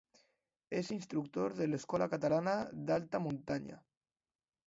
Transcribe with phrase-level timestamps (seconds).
[0.77, 2.55] És instructor de l’Escola Catalana
[2.89, 3.79] d’Alta Muntanya.